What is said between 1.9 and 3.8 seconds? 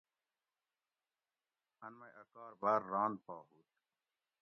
مئ اۤ کار باۤر ران پا ھُوت